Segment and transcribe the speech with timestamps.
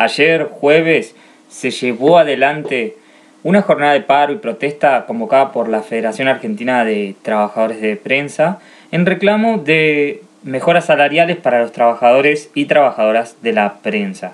[0.00, 1.14] Ayer, jueves,
[1.50, 2.96] se llevó adelante
[3.42, 8.60] una jornada de paro y protesta convocada por la Federación Argentina de Trabajadores de Prensa
[8.92, 14.32] en reclamo de mejoras salariales para los trabajadores y trabajadoras de la prensa.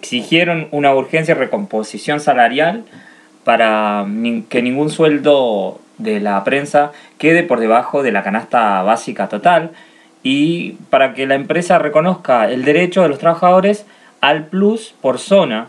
[0.00, 2.86] Exigieron una urgencia recomposición salarial
[3.44, 4.06] para
[4.48, 9.72] que ningún sueldo de la prensa quede por debajo de la canasta básica total
[10.22, 13.84] y para que la empresa reconozca el derecho de los trabajadores
[14.20, 15.68] al plus por zona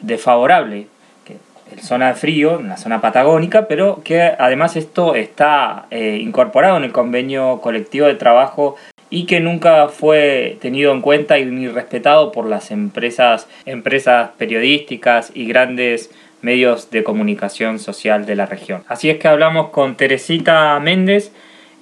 [0.00, 0.86] desfavorable,
[1.24, 1.36] que
[1.74, 6.76] es zona de frío, en la zona patagónica, pero que además esto está eh, incorporado
[6.76, 8.76] en el convenio colectivo de trabajo
[9.10, 15.30] y que nunca fue tenido en cuenta y ni respetado por las empresas, empresas periodísticas
[15.34, 18.82] y grandes medios de comunicación social de la región.
[18.88, 21.30] Así es que hablamos con Teresita Méndez,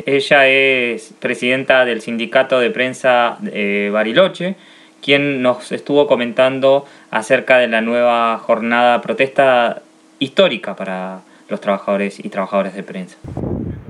[0.06, 4.56] ella es presidenta del sindicato de prensa de Bariloche,
[5.02, 9.82] quien nos estuvo comentando acerca de la nueva jornada protesta
[10.18, 13.16] histórica para los trabajadores y trabajadoras de prensa.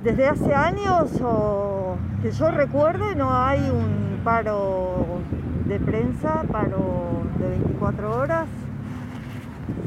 [0.03, 5.21] Desde hace años, o que yo recuerde, no hay un paro
[5.67, 8.47] de prensa, paro de 24 horas.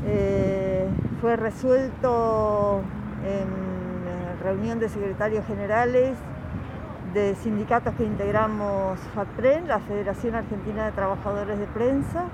[0.06, 0.88] Eh,
[1.20, 2.82] fue resuelto
[3.26, 6.16] en reunión de secretarios generales
[7.14, 12.26] de sindicatos que integramos FATPREN, la Federación Argentina de Trabajadores de Prensa,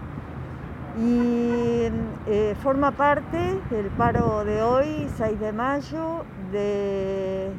[0.98, 1.90] y
[2.28, 7.52] eh, forma parte del paro de hoy, 6 de mayo, de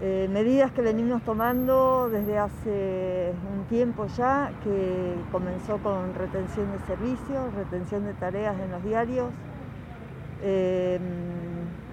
[0.00, 6.78] eh, medidas que venimos tomando desde hace un tiempo ya, que comenzó con retención de
[6.86, 9.30] servicios, retención de tareas en los diarios,
[10.42, 11.00] em,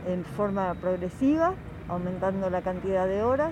[0.07, 1.53] en forma progresiva,
[1.87, 3.51] aumentando la cantidad de horas.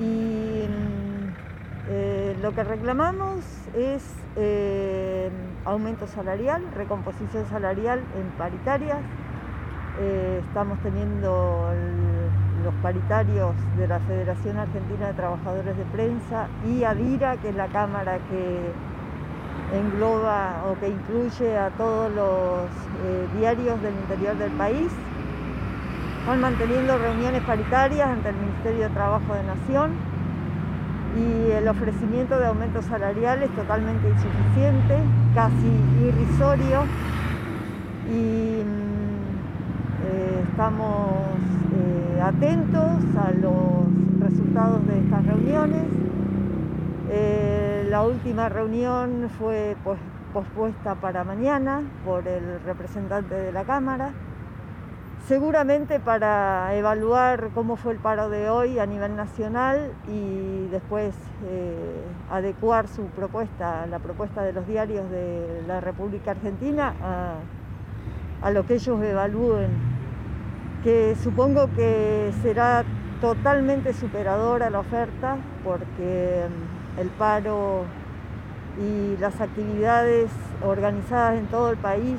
[0.00, 4.02] Y mm, eh, lo que reclamamos es
[4.36, 5.30] eh,
[5.64, 8.98] aumento salarial, recomposición salarial en paritarias.
[10.48, 11.68] estamos teniendo
[12.64, 17.68] los paritarios de la Federación Argentina de Trabajadores de Prensa y ADIRA, que es la
[17.68, 18.72] cámara que
[19.76, 22.68] engloba o que incluye a todos los
[23.04, 24.92] eh, diarios del interior del país.
[26.22, 29.90] Están manteniendo reuniones paritarias ante el Ministerio de Trabajo de Nación
[31.16, 34.98] y el ofrecimiento de aumentos salariales totalmente insuficiente,
[35.34, 35.66] casi
[36.00, 36.84] irrisorio
[38.08, 39.26] y mm,
[40.06, 41.10] eh, estamos
[41.74, 45.82] eh, atentos a los resultados de estas reuniones.
[47.10, 49.76] Eh, la última reunión fue
[50.32, 54.12] pospuesta para mañana por el representante de la Cámara,
[55.28, 61.14] seguramente para evaluar cómo fue el paro de hoy a nivel nacional y después
[61.46, 66.94] eh, adecuar su propuesta, la propuesta de los diarios de la República Argentina
[68.42, 69.70] a lo que ellos evalúen
[70.82, 72.82] que supongo que será
[73.20, 77.84] totalmente superadora la oferta porque mm, el paro
[78.80, 80.30] y las actividades
[80.66, 82.18] organizadas en todo el país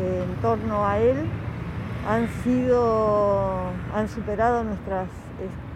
[0.00, 1.16] en torno a él
[2.06, 5.08] han sido, han superado nuestras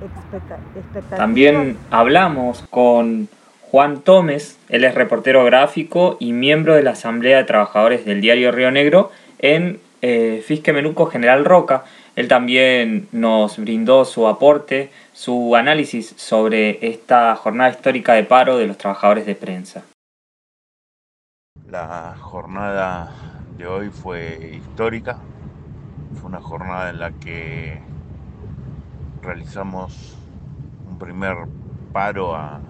[0.00, 1.18] expectativas.
[1.18, 3.28] También hablamos con
[3.70, 8.52] Juan Gómez, él es reportero gráfico y miembro de la Asamblea de Trabajadores del diario
[8.52, 11.84] Río Negro en eh, Fisque Menuco General Roca.
[12.16, 18.66] Él también nos brindó su aporte, su análisis sobre esta jornada histórica de paro de
[18.66, 19.84] los trabajadores de prensa.
[21.68, 23.12] La jornada
[23.56, 25.18] de hoy fue histórica,
[26.12, 27.94] fue una jornada en la que
[29.22, 30.18] realizamos
[30.84, 31.36] un primer
[31.92, 32.60] paro a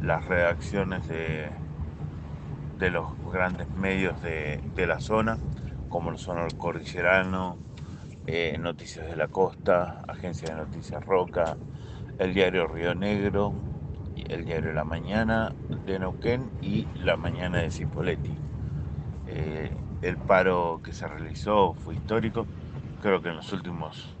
[0.00, 1.50] las redacciones de,
[2.78, 5.44] de los grandes medios de, de la zona,
[5.88, 7.64] como lo son el Cordillerano,
[8.26, 11.58] eh, Noticias de la Costa, Agencia de Noticias Roca,
[12.18, 13.60] el diario Río Negro,
[14.14, 18.44] el diario La Mañana de Neuquén y La Mañana de Cipolletti.
[19.26, 22.46] Eh, el paro que se realizó fue histórico,
[23.00, 24.16] creo que en los últimos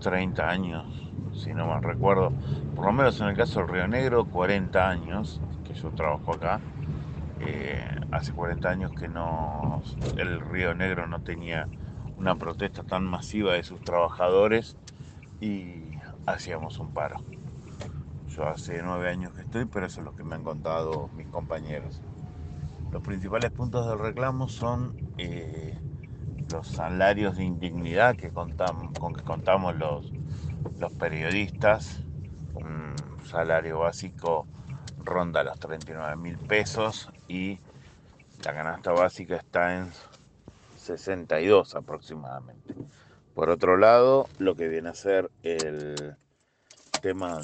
[0.00, 0.86] 30 años,
[1.32, 2.32] si no mal recuerdo,
[2.74, 6.60] por lo menos en el caso del Río Negro, 40 años que yo trabajo acá.
[7.40, 9.82] Eh, hace 40 años que no
[10.16, 11.68] el Río Negro no tenía
[12.16, 14.76] una protesta tan masiva de sus trabajadores
[15.40, 15.90] y
[16.26, 17.20] hacíamos un paro.
[18.28, 21.28] Yo hace nueve años que estoy, pero eso es lo que me han contado mis
[21.28, 22.02] compañeros.
[22.94, 25.76] Los principales puntos del reclamo son eh,
[26.52, 30.12] los salarios de indignidad que contamos, con que contamos los,
[30.78, 31.98] los periodistas.
[32.54, 32.94] Un
[33.26, 34.46] salario básico
[35.02, 37.58] ronda los 39 mil pesos y
[38.44, 39.90] La canasta básica está en
[40.76, 42.76] 62 aproximadamente.
[43.34, 46.14] Por otro lado, lo que viene a ser el
[47.02, 47.40] tema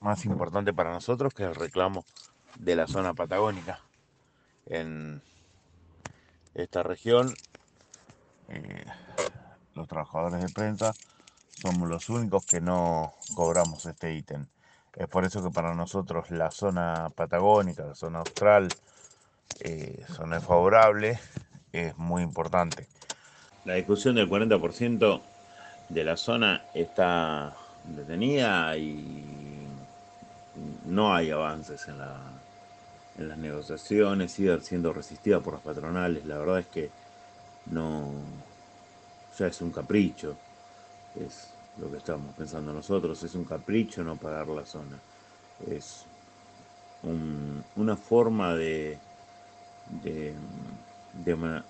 [0.00, 2.04] más importante para nosotros, que es el reclamo
[2.58, 3.78] de la zona patagónica.
[4.66, 5.22] En
[6.54, 7.34] esta región,
[8.48, 8.84] eh,
[9.74, 10.92] los trabajadores de prensa
[11.60, 14.46] somos los únicos que no cobramos este ítem.
[14.96, 18.68] Es por eso que para nosotros la zona patagónica, la zona austral,
[19.60, 21.18] eh, zona favorable,
[21.72, 22.86] es muy importante.
[23.64, 25.20] La discusión del 40%
[25.88, 27.54] de la zona está
[27.84, 29.66] detenida y
[30.86, 32.16] no hay avances en, la,
[33.18, 36.24] en las negociaciones, sigue siendo resistida por las patronales.
[36.24, 36.90] La verdad es que
[37.66, 38.12] no,
[39.38, 40.36] ya es un capricho,
[41.16, 41.48] es
[41.80, 44.98] lo que estamos pensando nosotros, es un capricho no pagar la zona,
[45.70, 46.04] es
[47.76, 48.98] una forma de,
[50.02, 50.34] de,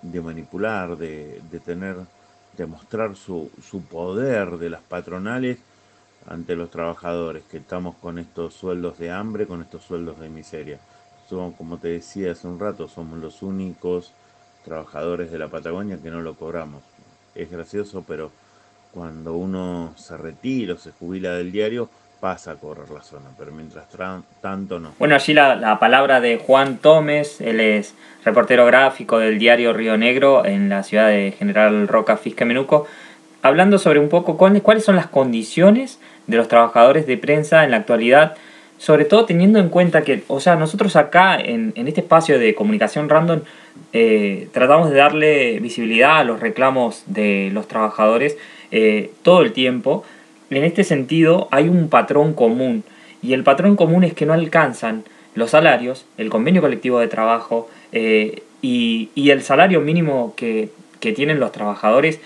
[0.03, 1.97] de, manipular, de, de tener,
[2.57, 5.59] de mostrar su, su poder de las patronales
[6.27, 10.79] ante los trabajadores, que estamos con estos sueldos de hambre, con estos sueldos de miseria.
[11.57, 14.13] Como te decía hace un rato, somos los únicos
[14.65, 16.83] trabajadores de la Patagonia que no lo cobramos.
[17.35, 18.31] Es gracioso, pero
[18.93, 21.89] cuando uno se retira o se jubila del diario,
[22.21, 23.87] pasa a cobrar la zona, pero mientras
[24.43, 24.93] tanto no.
[24.99, 27.95] Bueno, allí la, la, palabra de Juan Gómez, él es
[28.25, 32.87] reportero gráfico del diario Río Negro en la ciudad de General Roca Fisca Menuco,
[33.43, 37.79] hablando sobre un poco cuáles son las condiciones de los trabajadores de prensa en la
[37.79, 38.37] actualidad,
[38.81, 42.55] sobre todo teniendo en cuenta que, o sea, nosotros acá en, en este espacio de
[42.55, 43.41] comunicación random
[43.93, 48.39] eh, tratamos de darle visibilidad a los reclamos de los trabajadores
[48.71, 50.03] eh, todo el tiempo.
[50.49, 52.83] En este sentido hay un patrón común
[53.23, 55.05] y el patrón común es que no alcanzan
[55.35, 61.13] los salarios, el convenio colectivo de trabajo eh, y, y, el salario mínimo que, que,
[61.13, 62.19] tienen los trabajadores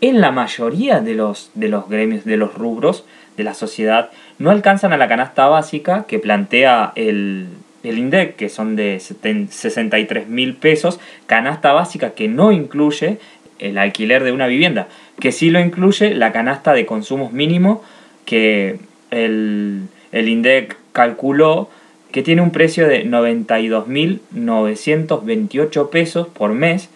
[0.00, 3.04] en la mayoría de los, de los gremios, de los rubros
[3.36, 7.48] de la sociedad, no alcanzan a la canasta básica que plantea el,
[7.82, 13.18] el INDEC, que son de 63 mil pesos, canasta básica que no incluye
[13.58, 14.88] el alquiler de una vivienda,
[15.20, 17.82] que sí lo incluye la canasta de consumos mínimo
[18.24, 18.78] que
[19.10, 19.82] el,
[20.12, 21.68] el INDEC calculó
[22.12, 26.88] que tiene un precio de 92.928 pesos por mes.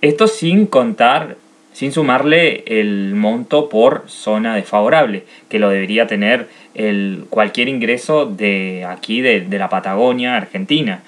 [0.00, 1.36] Esto sin contar,
[1.72, 8.84] sin sumarle el monto por zona desfavorable, que lo debería tener el, cualquier ingreso de
[8.88, 11.02] aquí, de, de la Patagonia, Argentina.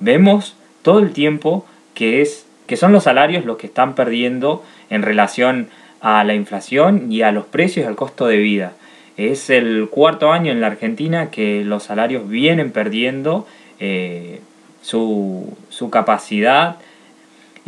[0.00, 5.02] Vemos todo el tiempo que es que son los salarios los que están perdiendo en
[5.02, 5.66] relación
[6.00, 8.74] a la inflación y a los precios y al costo de vida.
[9.16, 13.44] Es el cuarto año en la Argentina que los salarios vienen perdiendo
[13.80, 14.40] eh,
[14.82, 16.76] su, su, capacidad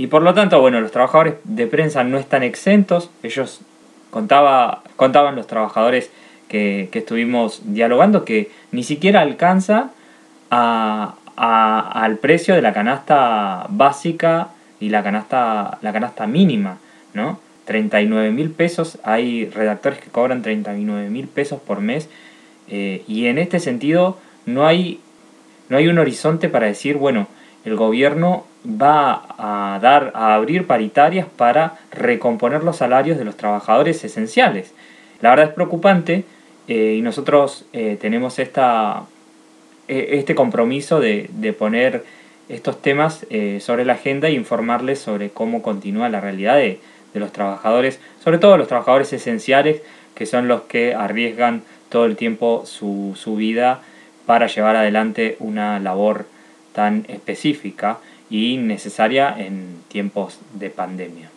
[0.03, 3.09] y por lo tanto, bueno, los trabajadores de prensa no están exentos.
[3.23, 3.61] Ellos
[4.11, 6.11] contaba, contaban los trabajadores
[6.49, 9.91] que, que estuvimos dialogando que ni siquiera alcanza
[10.51, 14.49] a, al precio de la canasta básica
[14.81, 16.79] y la canasta, la canasta mínima,
[17.15, 17.39] ¿no?
[17.67, 22.09] 39 mil pesos, hay redactores que cobran 39 mil pesos por mes
[22.67, 24.99] eh, y en este sentido no hay,
[25.69, 27.29] no hay un horizonte para decir, bueno,
[27.65, 34.05] el gobierno va a dar a abrir paritarias para recomponer los salarios de los trabajadores
[34.05, 34.73] esenciales.
[35.21, 36.25] La verdad es preocupante
[36.69, 39.05] eh, y nosotros eh, tenemos esta,
[39.89, 42.05] este compromiso de, de poner
[42.49, 46.81] estos temas eh, sobre la agenda e informarles sobre cómo continúa la realidad de,
[47.15, 49.83] de los trabajadores, sobre todo los trabajadores esenciales,
[50.15, 53.81] que son los que arriesgan todo el tiempo su, su vida
[54.27, 56.27] para llevar adelante una labor
[56.73, 57.99] tan específica
[58.31, 61.31] y necesaria en tiempos de pandemia.